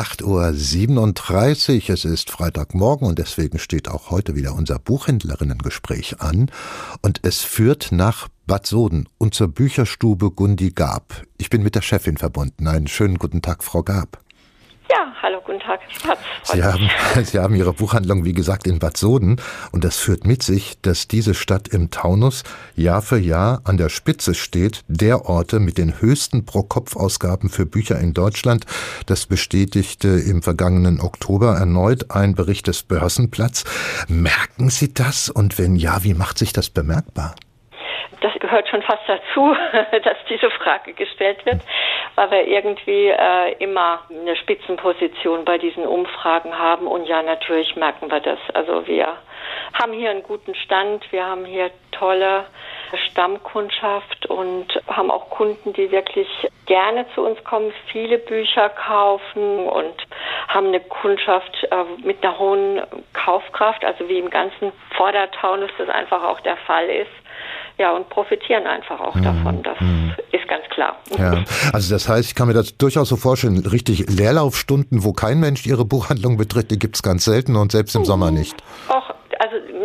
8.37 0.00 1.82
Uhr. 1.82 1.90
Es 1.90 2.06
ist 2.06 2.30
Freitagmorgen 2.30 3.06
und 3.06 3.18
deswegen 3.18 3.58
steht 3.58 3.86
auch 3.86 4.10
heute 4.10 4.34
wieder 4.34 4.54
unser 4.54 4.78
Buchhändlerinnengespräch 4.78 6.22
an. 6.22 6.50
Und 7.02 7.20
es 7.22 7.42
führt 7.42 7.92
nach 7.92 8.28
Bad 8.46 8.66
Soden 8.66 9.10
und 9.18 9.34
zur 9.34 9.48
Bücherstube 9.48 10.30
Gundi 10.30 10.70
Gab. 10.70 11.22
Ich 11.36 11.50
bin 11.50 11.62
mit 11.62 11.74
der 11.74 11.82
Chefin 11.82 12.16
verbunden. 12.16 12.66
Einen 12.66 12.86
schönen 12.86 13.18
guten 13.18 13.42
Tag, 13.42 13.62
Frau 13.62 13.82
Gab. 13.82 14.24
Hallo, 15.22 15.38
guten 15.44 15.60
Tag. 15.60 15.80
Sie 16.44 16.64
haben, 16.64 16.88
Sie 17.24 17.38
haben 17.38 17.54
Ihre 17.54 17.74
Buchhandlung, 17.74 18.24
wie 18.24 18.32
gesagt, 18.32 18.66
in 18.66 18.78
Bad 18.78 18.96
Soden. 18.96 19.36
Und 19.70 19.84
das 19.84 19.98
führt 19.98 20.24
mit 20.24 20.42
sich, 20.42 20.80
dass 20.80 21.08
diese 21.08 21.34
Stadt 21.34 21.68
im 21.68 21.90
Taunus 21.90 22.42
Jahr 22.74 23.02
für 23.02 23.18
Jahr 23.18 23.60
an 23.64 23.76
der 23.76 23.90
Spitze 23.90 24.34
steht, 24.34 24.80
der 24.88 25.26
Orte 25.26 25.60
mit 25.60 25.76
den 25.76 26.00
höchsten 26.00 26.46
Pro-Kopf-Ausgaben 26.46 27.50
für 27.50 27.66
Bücher 27.66 27.98
in 27.98 28.14
Deutschland. 28.14 28.64
Das 29.06 29.26
bestätigte 29.26 30.08
im 30.08 30.42
vergangenen 30.42 31.00
Oktober 31.00 31.54
erneut 31.54 32.10
ein 32.10 32.34
Bericht 32.34 32.66
des 32.66 32.82
Börsenplatz. 32.82 33.64
Merken 34.08 34.70
Sie 34.70 34.94
das? 34.94 35.28
Und 35.28 35.58
wenn 35.58 35.76
ja, 35.76 36.02
wie 36.02 36.14
macht 36.14 36.38
sich 36.38 36.54
das 36.54 36.70
bemerkbar? 36.70 37.34
das 38.20 38.32
gehört 38.38 38.68
schon 38.68 38.82
fast 38.82 39.02
dazu, 39.06 39.54
dass 40.04 40.16
diese 40.28 40.50
Frage 40.50 40.92
gestellt 40.92 41.44
wird, 41.46 41.60
weil 42.16 42.30
wir 42.30 42.46
irgendwie 42.46 43.08
äh, 43.08 43.52
immer 43.58 44.00
eine 44.10 44.36
Spitzenposition 44.36 45.44
bei 45.44 45.58
diesen 45.58 45.86
Umfragen 45.86 46.58
haben. 46.58 46.86
Und 46.86 47.06
ja, 47.06 47.22
natürlich 47.22 47.76
merken 47.76 48.10
wir 48.10 48.20
das. 48.20 48.38
Also 48.54 48.86
wir 48.86 49.16
haben 49.72 49.92
hier 49.92 50.10
einen 50.10 50.22
guten 50.22 50.54
Stand, 50.54 51.10
wir 51.12 51.24
haben 51.26 51.44
hier 51.44 51.70
tolle 51.92 52.44
Stammkundschaft 53.10 54.26
und 54.26 54.66
haben 54.88 55.10
auch 55.10 55.30
Kunden, 55.30 55.72
die 55.72 55.90
wirklich 55.90 56.28
gerne 56.66 57.06
zu 57.14 57.22
uns 57.22 57.42
kommen, 57.44 57.72
viele 57.92 58.18
Bücher 58.18 58.68
kaufen 58.68 59.68
und 59.68 59.94
haben 60.48 60.68
eine 60.68 60.80
Kundschaft 60.80 61.66
äh, 61.70 61.84
mit 62.04 62.24
einer 62.24 62.38
hohen 62.38 62.82
Kaufkraft, 63.12 63.84
also 63.84 64.08
wie 64.08 64.18
im 64.18 64.30
ganzen 64.30 64.72
Vordertaunus 64.96 65.70
das 65.78 65.88
einfach 65.88 66.24
auch 66.24 66.40
der 66.40 66.56
Fall 66.56 66.88
ist 66.88 67.10
ja, 67.80 67.96
und 67.96 68.10
profitieren 68.10 68.66
einfach 68.66 69.00
auch 69.00 69.14
mhm. 69.14 69.22
davon. 69.22 69.62
Das 69.62 69.80
mhm. 69.80 70.12
ist 70.32 70.46
ganz 70.48 70.64
klar. 70.68 70.98
Ja, 71.16 71.42
also 71.72 71.94
das 71.94 72.08
heißt, 72.08 72.28
ich 72.28 72.34
kann 72.34 72.46
mir 72.46 72.54
das 72.54 72.76
durchaus 72.76 73.08
so 73.08 73.16
vorstellen, 73.16 73.58
richtig 73.66 74.06
Leerlaufstunden, 74.10 75.02
wo 75.02 75.14
kein 75.14 75.40
Mensch 75.40 75.66
ihre 75.66 75.86
Buchhandlung 75.86 76.36
betritt, 76.36 76.70
die 76.70 76.78
gibt 76.78 76.96
es 76.96 77.02
ganz 77.02 77.24
selten 77.24 77.56
und 77.56 77.72
selbst 77.72 77.96
im 77.96 78.02
mhm. 78.02 78.06
Sommer 78.06 78.30
nicht. 78.30 78.54
Also 78.88 78.99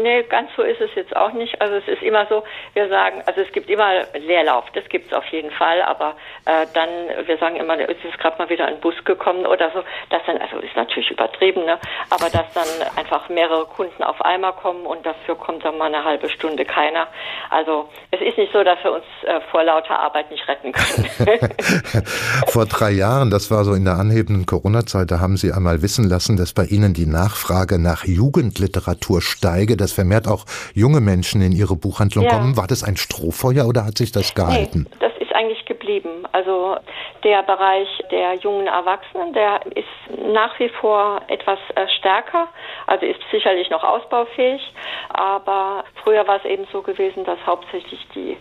nee, 0.05 0.21
ganz 0.29 0.51
so 0.55 0.61
ist 0.61 0.79
es 0.79 0.91
jetzt 0.95 1.15
auch 1.15 1.33
nicht. 1.33 1.59
Also 1.59 1.75
es 1.75 1.87
ist 1.87 2.03
immer 2.03 2.27
so, 2.27 2.43
wir 2.73 2.87
sagen, 2.89 3.23
also 3.25 3.41
es 3.41 3.51
gibt 3.51 3.69
immer 3.71 4.05
Leerlauf, 4.13 4.65
das 4.73 4.87
gibt 4.89 5.07
es 5.07 5.13
auf 5.13 5.25
jeden 5.31 5.49
Fall, 5.49 5.81
aber 5.81 6.15
äh, 6.45 6.67
dann, 6.75 6.89
wir 7.25 7.37
sagen 7.39 7.55
immer, 7.55 7.77
es 7.79 7.97
ist 8.03 8.19
gerade 8.19 8.37
mal 8.37 8.47
wieder 8.49 8.67
ein 8.67 8.79
Bus 8.79 8.93
gekommen 9.03 9.47
oder 9.47 9.71
so, 9.71 9.83
das 10.11 10.21
dann, 10.27 10.37
also 10.37 10.59
ist 10.59 10.75
natürlich 10.75 11.09
übertrieben, 11.09 11.65
ne? 11.65 11.79
aber 12.11 12.29
dass 12.29 12.45
dann 12.53 12.67
einfach 12.95 13.27
mehrere 13.29 13.65
Kunden 13.65 14.03
auf 14.03 14.21
einmal 14.21 14.53
kommen 14.53 14.85
und 14.85 15.03
dafür 15.03 15.35
kommt 15.35 15.65
dann 15.65 15.77
mal 15.79 15.87
eine 15.87 16.03
halbe 16.03 16.29
Stunde 16.29 16.65
keiner. 16.65 17.07
Also 17.49 17.89
es 18.11 18.21
ist 18.21 18.37
nicht 18.37 18.53
so, 18.53 18.63
dass 18.63 18.77
wir 18.83 18.91
uns 18.93 19.05
äh, 19.23 19.41
vor 19.49 19.63
lauter 19.63 19.99
Arbeit 19.99 20.29
nicht 20.29 20.47
retten 20.47 20.71
können. 20.71 21.09
vor 22.47 22.67
drei 22.67 22.91
Jahren, 22.91 23.31
das 23.31 23.49
war 23.49 23.63
so 23.63 23.73
in 23.73 23.85
der 23.85 23.95
anhebenden 23.95 24.45
Corona-Zeit, 24.45 25.09
da 25.09 25.19
haben 25.19 25.35
Sie 25.35 25.51
einmal 25.51 25.81
wissen 25.81 26.07
lassen, 26.07 26.37
dass 26.37 26.53
bei 26.53 26.65
Ihnen 26.65 26.93
die 26.93 27.07
Nachfrage 27.07 27.81
nach 27.81 28.05
Jugendliteratur 28.05 29.23
steige, 29.23 29.75
dass 29.75 29.94
vermehrt 29.95 30.27
auch 30.27 30.45
junge 30.73 31.01
Menschen 31.01 31.41
in 31.41 31.51
Ihre 31.51 31.75
Buchhandlung 31.75 32.25
ja. 32.25 32.31
kommen. 32.31 32.57
War 32.57 32.67
das 32.67 32.83
ein 32.83 32.97
Strohfeuer 32.97 33.67
oder 33.67 33.85
hat 33.85 33.97
sich 33.97 34.11
das 34.11 34.35
gehalten? 34.35 34.88
Nee, 34.91 34.97
das 34.99 35.13
ist 35.19 35.33
eigentlich 35.33 35.65
geblieben. 35.86 36.28
Also 36.31 36.78
der 37.23 37.44
Bereich 37.44 37.88
der 38.11 38.36
jungen 38.36 38.67
Erwachsenen, 38.67 39.33
der 39.33 39.61
ist 39.75 39.88
nach 40.17 40.58
wie 40.59 40.69
vor 40.69 41.22
etwas 41.28 41.59
äh, 41.75 41.88
stärker, 42.00 42.47
also 42.88 43.05
ist 43.05 43.19
sicherlich 43.31 43.69
noch 43.69 43.83
ausbaufähig, 43.83 44.61
aber 45.09 45.83
früher 46.03 46.28
war 46.28 46.38
es 46.38 46.45
eben 46.45 46.67
so 46.72 46.81
gewesen, 46.81 47.23
dass 47.23 47.38
hauptsächlich 47.45 48.06
die, 48.16 48.38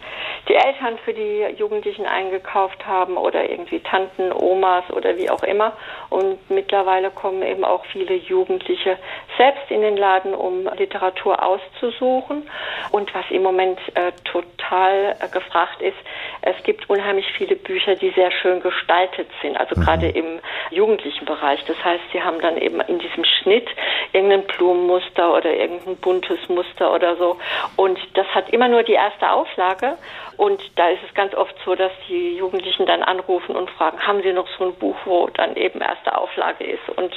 die 0.48 0.54
Eltern 0.54 0.98
für 1.04 1.12
die 1.12 1.44
Jugendlichen 1.56 2.06
eingekauft 2.06 2.86
haben 2.86 3.16
oder 3.16 3.48
irgendwie 3.48 3.80
Tanten, 3.80 4.32
Omas 4.32 4.84
oder 4.90 5.16
wie 5.16 5.30
auch 5.30 5.42
immer. 5.42 5.72
Und 6.10 6.38
mittlerweile 6.50 7.10
kommen 7.10 7.42
eben 7.42 7.64
auch 7.64 7.84
viele 7.86 8.14
Jugendliche 8.14 8.98
selbst 9.36 9.70
in 9.70 9.82
den 9.82 9.96
Laden, 9.96 10.34
um 10.34 10.68
Literatur 10.76 11.42
auszusuchen. 11.42 12.48
Und 12.90 13.14
was 13.14 13.24
im 13.30 13.42
Moment 13.42 13.78
äh, 13.94 14.12
total 14.24 15.16
äh, 15.20 15.28
gefragt 15.28 15.80
ist, 15.80 15.96
es 16.42 16.62
gibt 16.64 16.88
unheimlich 16.90 17.26
viele 17.36 17.56
Bücher, 17.56 17.96
die 17.96 18.10
sehr 18.10 18.30
schön 18.30 18.60
gestaltet 18.60 19.28
sind, 19.42 19.56
also 19.56 19.78
mhm. 19.78 19.84
gerade 19.84 20.08
im 20.08 20.40
jugendlichen 20.70 21.24
Bereich. 21.24 21.64
Das 21.66 21.76
heißt, 21.84 22.02
sie 22.12 22.22
haben 22.22 22.40
dann 22.40 22.56
eben 22.56 22.80
in 22.82 22.98
diesem 22.98 23.24
Schnitt 23.24 23.68
irgendein 24.12 24.44
Blumenmuster 24.46 25.34
oder 25.34 25.52
irgendein 25.52 25.96
buntes 25.96 26.48
Muster 26.48 26.92
oder 26.94 27.16
so. 27.16 27.36
Und 27.76 27.98
das 28.14 28.26
hat 28.34 28.50
immer 28.50 28.68
nur 28.68 28.82
die 28.82 28.92
erste 28.92 29.30
Auflage. 29.30 29.96
Und 30.36 30.60
da 30.76 30.88
ist 30.88 31.00
es 31.08 31.14
ganz 31.14 31.32
oft 31.34 31.54
so, 31.64 31.74
dass 31.74 31.92
die 32.08 32.36
Jugendlichen 32.36 32.86
dann 32.86 33.02
anrufen 33.02 33.54
und 33.54 33.70
fragen, 33.70 33.98
haben 34.00 34.20
Sie 34.22 34.32
noch 34.32 34.48
so 34.58 34.64
ein 34.64 34.74
Buch, 34.74 34.96
wo 35.04 35.28
dann 35.28 35.54
eben 35.56 35.80
erste 35.80 36.16
Auflage 36.16 36.64
ist? 36.64 36.88
Und 36.96 37.12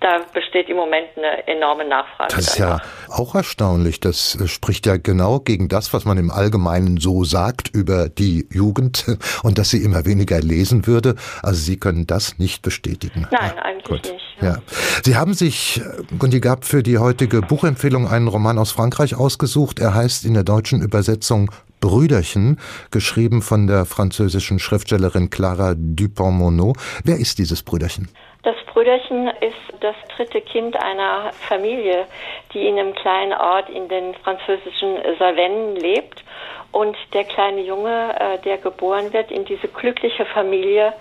da 0.00 0.20
besteht 0.32 0.68
im 0.68 0.76
Moment 0.76 1.08
eine 1.16 1.46
enorme 1.46 1.84
Nachfrage. 1.84 2.34
Das 2.34 2.48
ist 2.48 2.58
ja 2.58 2.80
auch 3.10 3.34
erstaunlich. 3.34 4.00
Das 4.00 4.38
spricht 4.46 4.86
ja 4.86 4.96
genau 4.96 5.40
gegen 5.40 5.68
das, 5.68 5.92
was 5.92 6.04
man 6.04 6.16
im 6.16 6.30
Allgemeinen 6.30 6.98
so 6.98 7.24
sagt 7.24 7.68
über 7.74 8.08
die 8.08 8.46
Jugend 8.50 9.04
und 9.42 9.58
dass 9.62 9.70
sie 9.70 9.84
immer 9.84 10.04
weniger 10.04 10.40
lesen 10.40 10.88
würde. 10.88 11.14
Also 11.40 11.60
Sie 11.60 11.78
können 11.78 12.04
das 12.04 12.40
nicht 12.40 12.62
bestätigen. 12.62 13.28
Nein, 13.30 13.52
ja, 13.54 13.62
eigentlich 13.62 13.84
gut. 14.02 14.12
nicht. 14.12 14.36
Ja. 14.40 14.56
Sie 15.04 15.14
haben 15.14 15.34
sich, 15.34 15.80
äh, 15.80 16.02
Gundi 16.18 16.40
Gab, 16.40 16.64
für 16.64 16.82
die 16.82 16.98
heutige 16.98 17.42
Buchempfehlung 17.42 18.08
einen 18.08 18.26
Roman 18.26 18.58
aus 18.58 18.72
Frankreich 18.72 19.14
ausgesucht. 19.14 19.78
Er 19.78 19.94
heißt 19.94 20.24
in 20.24 20.34
der 20.34 20.42
deutschen 20.42 20.82
Übersetzung 20.82 21.52
Brüderchen, 21.80 22.58
geschrieben 22.90 23.40
von 23.40 23.68
der 23.68 23.84
französischen 23.84 24.58
Schriftstellerin 24.58 25.30
Clara 25.30 25.74
Dupont-Monod. 25.76 26.76
Wer 27.04 27.18
ist 27.18 27.38
dieses 27.38 27.62
Brüderchen? 27.62 28.08
Das 28.42 28.56
Brüderchen 28.72 29.28
ist 29.42 29.80
das 29.80 29.94
dritte 30.16 30.40
Kind 30.40 30.74
einer 30.74 31.30
Familie, 31.48 32.06
die 32.52 32.66
in 32.66 32.76
einem 32.76 32.94
kleinen 32.96 33.32
Ort 33.32 33.70
in 33.70 33.88
den 33.88 34.14
französischen 34.24 34.96
Salvennen 35.20 35.76
lebt. 35.76 36.24
Und 36.72 36.96
der 37.12 37.24
kleine 37.24 37.60
Junge, 37.60 38.14
äh, 38.18 38.38
der 38.38 38.58
geboren 38.58 39.12
wird 39.12 39.30
in 39.30 39.44
diese 39.44 39.68
glückliche 39.68 40.24
Familie, 40.24 40.94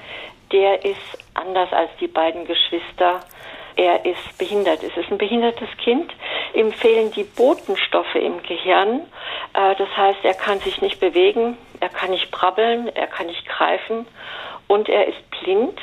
der 0.51 0.83
ist 0.83 1.17
anders 1.33 1.71
als 1.71 1.89
die 1.99 2.07
beiden 2.07 2.45
Geschwister. 2.45 3.21
Er 3.77 4.05
ist 4.05 4.37
behindert. 4.37 4.83
Es 4.83 4.95
ist 4.97 5.09
ein 5.09 5.17
behindertes 5.17 5.69
Kind. 5.77 6.11
Ihm 6.53 6.73
fehlen 6.73 7.11
die 7.13 7.23
Botenstoffe 7.23 8.15
im 8.15 8.43
Gehirn. 8.43 9.01
Äh, 9.53 9.75
das 9.75 9.89
heißt, 9.95 10.19
er 10.23 10.33
kann 10.33 10.59
sich 10.59 10.81
nicht 10.81 10.99
bewegen, 10.99 11.57
er 11.79 11.89
kann 11.89 12.11
nicht 12.11 12.31
brabbeln, 12.31 12.89
er 12.93 13.07
kann 13.07 13.27
nicht 13.27 13.47
greifen 13.47 14.05
und 14.67 14.89
er 14.89 15.07
ist 15.07 15.31
blind. 15.31 15.79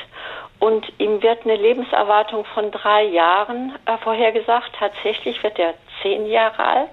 Und 0.60 0.86
ihm 0.98 1.22
wird 1.22 1.44
eine 1.44 1.56
Lebenserwartung 1.56 2.44
von 2.44 2.70
drei 2.70 3.04
Jahren 3.04 3.74
äh, 3.86 3.96
vorhergesagt. 3.98 4.72
Tatsächlich 4.78 5.42
wird 5.42 5.58
er 5.58 5.74
zehn 6.02 6.26
Jahre 6.26 6.64
alt. 6.64 6.90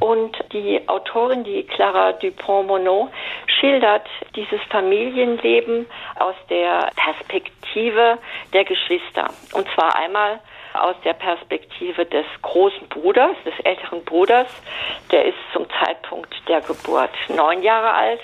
Und 0.00 0.36
die 0.52 0.80
Autorin, 0.88 1.44
die 1.44 1.64
Clara 1.64 2.12
Dupont-Monod, 2.12 3.10
schildert 3.46 4.06
dieses 4.34 4.60
Familienleben 4.70 5.86
aus 6.18 6.34
der 6.50 6.90
Perspektive 6.96 8.18
der 8.52 8.64
Geschwister. 8.64 9.28
Und 9.52 9.66
zwar 9.74 9.96
einmal 9.96 10.40
aus 10.74 10.96
der 11.04 11.14
Perspektive 11.14 12.04
des 12.04 12.26
großen 12.42 12.88
Bruders, 12.88 13.36
des 13.44 13.58
älteren 13.64 14.04
Bruders. 14.04 14.48
Der 15.10 15.24
ist 15.24 15.38
zum 15.52 15.66
Zeitpunkt 15.82 16.34
der 16.48 16.60
Geburt 16.60 17.10
neun 17.34 17.62
Jahre 17.62 17.92
alt. 17.92 18.20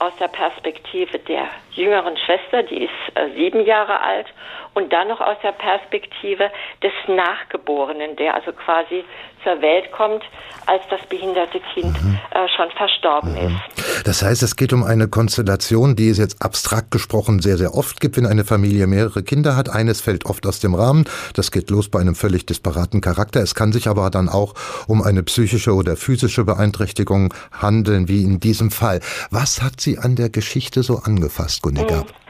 Aus 0.00 0.14
der 0.16 0.28
Perspektive 0.28 1.18
der 1.20 1.48
jüngeren 1.76 2.16
Schwester, 2.16 2.62
die 2.62 2.84
ist 2.84 3.16
äh, 3.16 3.30
sieben 3.34 3.64
Jahre 3.64 4.00
alt. 4.00 4.26
Und 4.74 4.92
dann 4.92 5.08
noch 5.08 5.20
aus 5.20 5.36
der 5.42 5.52
Perspektive 5.52 6.50
des 6.82 6.92
Nachgeborenen, 7.06 8.16
der 8.16 8.34
also 8.34 8.52
quasi 8.52 9.04
zur 9.44 9.60
Welt 9.62 9.92
kommt, 9.92 10.24
als 10.66 10.82
das 10.90 11.00
behinderte 11.08 11.60
Kind 11.74 12.02
mhm. 12.02 12.18
äh, 12.30 12.48
schon 12.56 12.70
verstorben 12.70 13.32
mhm. 13.32 13.56
ist. 13.76 14.06
Das 14.06 14.22
heißt, 14.22 14.42
es 14.42 14.56
geht 14.56 14.72
um 14.72 14.82
eine 14.82 15.08
Konstellation, 15.08 15.94
die 15.94 16.08
es 16.08 16.18
jetzt 16.18 16.42
abstrakt 16.42 16.90
gesprochen 16.90 17.40
sehr, 17.40 17.56
sehr 17.56 17.74
oft 17.74 18.00
gibt, 18.00 18.16
wenn 18.16 18.26
eine 18.26 18.44
Familie 18.44 18.86
mehrere 18.86 19.22
Kinder 19.22 19.56
hat. 19.56 19.68
Eines 19.68 20.00
fällt 20.00 20.24
oft 20.24 20.46
aus 20.46 20.60
dem 20.60 20.74
Rahmen. 20.74 21.04
Das 21.34 21.50
geht 21.50 21.70
los 21.70 21.88
bei 21.88 22.00
einem 22.00 22.14
völlig 22.14 22.46
disparaten 22.46 23.00
Charakter. 23.00 23.40
Es 23.40 23.54
kann 23.54 23.72
sich 23.72 23.86
aber 23.86 24.10
dann 24.10 24.28
auch 24.28 24.54
um 24.88 25.02
eine 25.02 25.22
psychische 25.22 25.74
oder 25.74 25.96
physische 25.96 26.44
Beeinträchtigung 26.44 27.32
handeln, 27.52 28.08
wie 28.08 28.22
in 28.22 28.40
diesem 28.40 28.70
Fall. 28.70 29.00
Was 29.30 29.62
hat 29.62 29.80
Sie 29.80 29.98
an 29.98 30.16
der 30.16 30.30
Geschichte 30.30 30.82
so 30.82 30.98
angefasst, 30.98 31.62
Gunniger? 31.64 32.04
Mhm. 32.04 32.24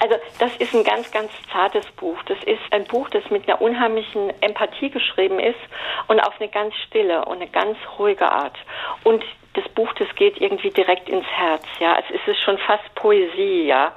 Also 0.00 0.14
das 0.38 0.48
das 0.48 0.56
ist 0.68 0.74
ein 0.74 0.84
ganz, 0.84 1.10
ganz 1.10 1.30
zartes 1.52 1.84
Buch. 1.96 2.16
Das 2.26 2.38
ist 2.44 2.60
ein 2.70 2.84
Buch, 2.84 3.08
das 3.10 3.28
mit 3.30 3.48
einer 3.48 3.60
unheimlichen 3.60 4.32
Empathie 4.40 4.88
geschrieben 4.88 5.38
ist 5.38 5.58
und 6.06 6.20
auf 6.20 6.40
eine 6.40 6.48
ganz 6.48 6.74
stille 6.86 7.24
und 7.24 7.36
eine 7.36 7.48
ganz 7.48 7.76
ruhige 7.98 8.30
Art. 8.30 8.56
Und 9.04 9.22
das 9.54 9.68
Buch, 9.70 9.92
das 9.94 10.08
geht 10.14 10.40
irgendwie 10.40 10.70
direkt 10.70 11.08
ins 11.08 11.26
Herz, 11.26 11.64
ja. 11.80 11.98
Es 11.98 12.28
ist 12.28 12.40
schon 12.40 12.58
fast 12.58 12.94
Poesie, 12.94 13.66
ja. 13.66 13.92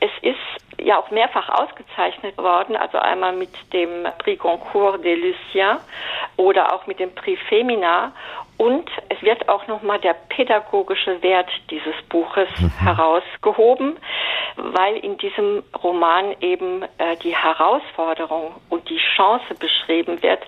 Es 0.00 0.10
ist 0.22 0.36
ja 0.80 0.98
auch 0.98 1.10
mehrfach 1.10 1.48
ausgezeichnet 1.48 2.36
worden, 2.38 2.76
also 2.76 2.98
einmal 2.98 3.32
mit 3.32 3.50
dem 3.72 4.06
Prix 4.18 4.40
Goncourt 4.40 5.04
des 5.04 5.18
Luciens 5.18 5.80
oder 6.36 6.74
auch 6.74 6.86
mit 6.86 7.00
dem 7.00 7.14
Prix 7.14 7.40
Femina. 7.48 8.12
Und 8.58 8.90
es 9.08 9.22
wird 9.22 9.48
auch 9.48 9.66
nochmal 9.68 10.00
der 10.00 10.14
pädagogische 10.14 11.22
Wert 11.22 11.48
dieses 11.70 11.94
Buches 12.08 12.48
mhm. 12.58 12.70
herausgehoben, 12.78 13.96
weil 14.58 14.96
in 14.96 15.16
diesem 15.18 15.62
Roman 15.82 16.34
eben 16.40 16.82
äh, 16.98 17.16
die 17.22 17.34
Herausforderung 17.34 18.54
und 18.68 18.88
die 18.88 19.00
Chance 19.16 19.54
beschrieben 19.58 20.22
wird, 20.22 20.40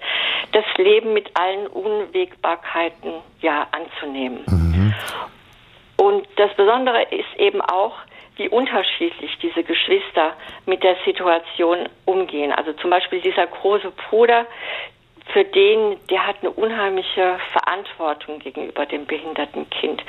das 0.52 0.64
Leben 0.76 1.12
mit 1.12 1.30
allen 1.38 1.66
Unwägbarkeiten 1.68 3.14
ja 3.40 3.66
anzunehmen. 3.72 4.44
Mhm. 4.46 4.94
Und 5.96 6.26
das 6.36 6.54
Besondere 6.54 7.02
ist 7.10 7.38
eben 7.38 7.60
auch, 7.60 7.94
wie 8.36 8.48
unterschiedlich 8.48 9.36
diese 9.42 9.62
Geschwister 9.62 10.32
mit 10.64 10.82
der 10.82 10.96
Situation 11.04 11.88
umgehen. 12.06 12.52
Also 12.52 12.72
zum 12.72 12.88
Beispiel 12.88 13.20
dieser 13.20 13.46
große 13.46 13.90
Bruder, 14.08 14.46
für 15.32 15.44
den, 15.44 15.96
der 16.08 16.26
hat 16.26 16.36
eine 16.40 16.50
unheimliche 16.50 17.38
Verantwortung 17.52 18.38
gegenüber 18.38 18.86
dem 18.86 19.06
behinderten 19.06 19.68
Kind. 19.70 20.02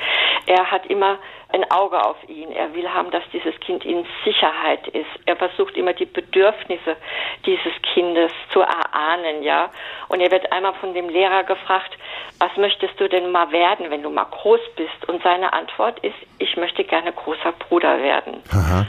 Er 0.46 0.70
hat 0.70 0.86
immer 0.86 1.18
ein 1.48 1.70
Auge 1.70 2.02
auf 2.02 2.16
ihn. 2.28 2.50
Er 2.52 2.74
will 2.74 2.88
haben, 2.88 3.10
dass 3.10 3.22
dieses 3.32 3.58
Kind 3.60 3.84
in 3.84 4.06
Sicherheit 4.24 4.86
ist. 4.88 5.10
Er 5.26 5.36
versucht 5.36 5.76
immer 5.76 5.92
die 5.92 6.06
Bedürfnisse 6.06 6.96
dieses 7.44 7.72
Kindes 7.94 8.32
zu 8.52 8.60
erahnen, 8.60 9.42
ja. 9.42 9.70
Und 10.08 10.20
er 10.20 10.30
wird 10.30 10.50
einmal 10.50 10.74
von 10.74 10.94
dem 10.94 11.08
Lehrer 11.08 11.44
gefragt, 11.44 11.96
was 12.38 12.56
möchtest 12.56 12.98
du 12.98 13.08
denn 13.08 13.30
mal 13.30 13.52
werden, 13.52 13.90
wenn 13.90 14.02
du 14.02 14.10
mal 14.10 14.24
groß 14.24 14.60
bist? 14.76 15.08
Und 15.08 15.22
seine 15.22 15.52
Antwort 15.52 15.98
ist, 16.00 16.16
ich 16.38 16.56
möchte 16.56 16.84
gerne 16.84 17.12
großer 17.12 17.52
Bruder 17.52 18.02
werden. 18.02 18.42
Aha. 18.50 18.86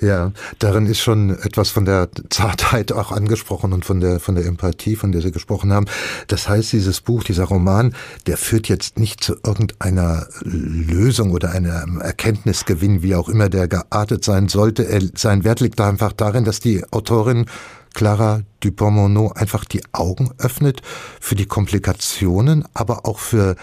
Ja, 0.00 0.32
darin 0.58 0.86
ist 0.86 1.00
schon 1.00 1.30
etwas 1.30 1.70
von 1.70 1.86
der 1.86 2.08
Zartheit 2.28 2.92
auch 2.92 3.12
angesprochen 3.12 3.72
und 3.72 3.84
von 3.84 4.00
der, 4.00 4.20
von 4.20 4.34
der 4.34 4.44
Empathie, 4.44 4.94
von 4.94 5.10
der 5.10 5.22
Sie 5.22 5.32
gesprochen 5.32 5.72
haben. 5.72 5.86
Das 6.28 6.48
heißt, 6.48 6.72
dieses 6.72 7.00
Buch, 7.00 7.24
dieser 7.24 7.44
Roman, 7.44 7.94
der 8.26 8.36
führt 8.36 8.68
jetzt 8.68 8.98
nicht 8.98 9.24
zu 9.24 9.36
irgendeiner 9.42 10.26
Lösung 10.42 11.30
oder 11.30 11.50
einem 11.50 12.00
Erkenntnisgewinn, 12.00 13.02
wie 13.02 13.14
auch 13.14 13.30
immer 13.30 13.48
der 13.48 13.68
geartet 13.68 14.22
sein 14.22 14.48
sollte. 14.48 14.86
Er, 14.86 15.00
sein 15.14 15.44
Wert 15.44 15.60
liegt 15.60 15.80
da 15.80 15.88
einfach 15.88 16.12
darin, 16.12 16.44
dass 16.44 16.60
die 16.60 16.84
Autorin 16.92 17.46
Clara 17.94 18.42
Dupont-Monod 18.60 19.36
einfach 19.38 19.64
die 19.64 19.82
Augen 19.92 20.30
öffnet 20.36 20.82
für 21.18 21.34
die 21.34 21.46
Komplikationen, 21.46 22.66
aber 22.74 23.06
auch 23.06 23.18
für 23.18 23.56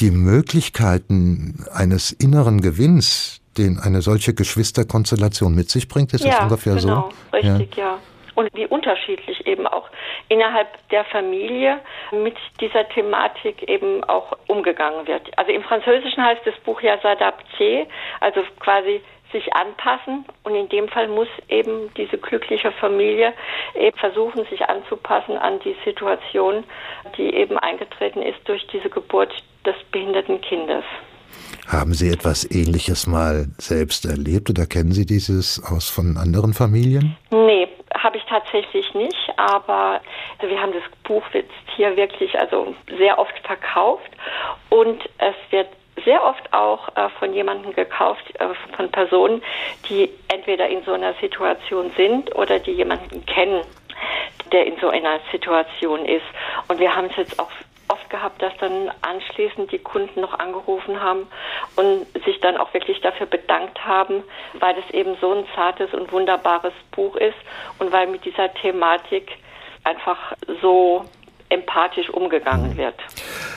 die 0.00 0.10
Möglichkeiten 0.10 1.64
eines 1.72 2.10
inneren 2.10 2.60
Gewinns, 2.60 3.40
den 3.58 3.78
eine 3.78 4.02
solche 4.02 4.34
Geschwisterkonstellation 4.34 5.54
mit 5.54 5.70
sich 5.70 5.88
bringt? 5.88 6.12
Ist 6.12 6.24
ja, 6.24 6.32
das 6.32 6.40
ungefähr 6.42 6.74
genau, 6.76 7.10
so? 7.10 7.36
Richtig, 7.36 7.76
ja. 7.76 7.84
ja. 7.84 7.98
Und 8.34 8.50
wie 8.54 8.66
unterschiedlich 8.66 9.46
eben 9.46 9.66
auch 9.66 9.88
innerhalb 10.28 10.68
der 10.90 11.04
Familie 11.06 11.80
mit 12.12 12.36
dieser 12.60 12.86
Thematik 12.90 13.62
eben 13.68 14.04
auch 14.04 14.36
umgegangen 14.46 15.06
wird. 15.06 15.36
Also 15.38 15.52
im 15.52 15.62
Französischen 15.62 16.22
heißt 16.22 16.42
das 16.44 16.54
Buch 16.64 16.82
ja 16.82 16.96
s'adapter, 16.96 17.86
also 18.20 18.42
quasi 18.60 19.00
sich 19.32 19.52
anpassen 19.54 20.24
und 20.44 20.54
in 20.54 20.68
dem 20.68 20.88
Fall 20.88 21.08
muss 21.08 21.28
eben 21.48 21.92
diese 21.94 22.18
glückliche 22.18 22.72
Familie 22.72 23.32
eben 23.74 23.96
versuchen, 23.98 24.44
sich 24.46 24.64
anzupassen 24.68 25.36
an 25.36 25.58
die 25.60 25.76
Situation, 25.84 26.64
die 27.16 27.34
eben 27.34 27.58
eingetreten 27.58 28.22
ist 28.22 28.38
durch 28.44 28.66
diese 28.68 28.88
Geburt 28.88 29.32
des 29.64 29.76
behinderten 29.90 30.40
Kindes. 30.40 30.84
Haben 31.68 31.94
Sie 31.94 32.10
etwas 32.10 32.48
Ähnliches 32.48 33.06
mal 33.06 33.46
selbst 33.58 34.04
erlebt 34.04 34.50
oder 34.50 34.66
kennen 34.66 34.92
Sie 34.92 35.04
dieses 35.04 35.62
aus 35.64 35.88
von 35.88 36.16
anderen 36.16 36.54
Familien? 36.54 37.16
Nee, 37.30 37.66
habe 37.96 38.18
ich 38.18 38.24
tatsächlich 38.24 38.94
nicht, 38.94 39.32
aber 39.36 40.00
also 40.38 40.48
wir 40.48 40.60
haben 40.60 40.72
das 40.72 40.84
Buch 41.02 41.24
jetzt 41.32 41.50
hier 41.74 41.96
wirklich 41.96 42.38
also 42.38 42.74
sehr 42.98 43.18
oft 43.18 43.36
verkauft 43.44 44.10
und 44.70 45.02
es 45.18 45.34
wird 45.50 45.68
sehr 46.04 46.22
oft 46.22 46.52
auch 46.52 46.88
äh, 46.96 47.08
von 47.18 47.32
jemandem 47.32 47.74
gekauft, 47.74 48.22
äh, 48.38 48.48
von 48.76 48.90
Personen, 48.90 49.42
die 49.88 50.10
entweder 50.28 50.68
in 50.68 50.84
so 50.84 50.92
einer 50.92 51.14
Situation 51.14 51.90
sind 51.96 52.34
oder 52.36 52.58
die 52.58 52.72
jemanden 52.72 53.24
kennen, 53.26 53.62
der 54.52 54.66
in 54.66 54.78
so 54.80 54.88
einer 54.88 55.18
Situation 55.32 56.04
ist. 56.04 56.26
Und 56.68 56.78
wir 56.78 56.94
haben 56.94 57.06
es 57.06 57.16
jetzt 57.16 57.40
auch 57.40 57.50
gehabt, 58.08 58.42
dass 58.42 58.56
dann 58.58 58.90
anschließend 59.02 59.70
die 59.72 59.78
Kunden 59.78 60.20
noch 60.20 60.38
angerufen 60.38 61.02
haben 61.02 61.26
und 61.76 62.06
sich 62.24 62.40
dann 62.40 62.56
auch 62.56 62.72
wirklich 62.74 63.00
dafür 63.00 63.26
bedankt 63.26 63.84
haben, 63.84 64.24
weil 64.54 64.76
es 64.78 64.94
eben 64.94 65.16
so 65.20 65.32
ein 65.32 65.46
zartes 65.54 65.92
und 65.94 66.12
wunderbares 66.12 66.74
Buch 66.92 67.16
ist 67.16 67.36
und 67.78 67.92
weil 67.92 68.06
mit 68.06 68.24
dieser 68.24 68.52
Thematik 68.54 69.30
einfach 69.84 70.32
so 70.60 71.04
empathisch 71.48 72.10
umgegangen 72.10 72.76
wird. 72.76 72.94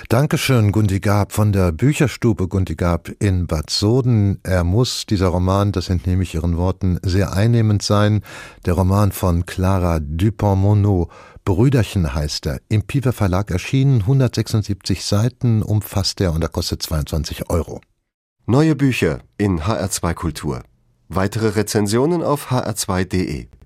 Dankeschön, 0.10 0.72
Gundi 0.72 1.00
Gab 1.00 1.32
von 1.32 1.52
der 1.52 1.72
Bücherstube 1.72 2.48
Gundi 2.48 2.76
Gab 2.76 3.10
in 3.20 3.48
Bad 3.48 3.70
Soden. 3.70 4.40
Er 4.44 4.64
muss, 4.64 5.06
dieser 5.06 5.28
Roman, 5.28 5.72
das 5.72 5.90
entnehme 5.90 6.24
ich 6.24 6.34
Ihren 6.34 6.58
Worten, 6.58 7.00
sehr 7.04 7.34
einnehmend 7.34 7.82
sein. 7.84 8.22
Der 8.66 8.74
Roman 8.74 9.12
von 9.12 9.46
Clara 9.46 10.00
Dupont-Monod 10.02 11.10
Brüderchen 11.46 12.14
heißt 12.14 12.46
er. 12.46 12.60
Im 12.70 12.84
Piper 12.84 13.12
Verlag 13.12 13.50
erschienen, 13.50 14.02
176 14.02 15.04
Seiten 15.04 15.64
umfasst 15.64 16.22
er 16.22 16.34
und 16.34 16.44
er 16.44 16.50
kostet 16.50 16.84
22 16.84 17.50
Euro. 17.50 17.82
Neue 18.46 18.76
Bücher 18.76 19.20
in 19.38 19.62
HR2 19.62 20.14
Kultur. 20.14 20.64
Weitere 21.08 21.50
Rezensionen 21.50 22.24
auf 22.24 22.52
hr2.de. 22.52 23.50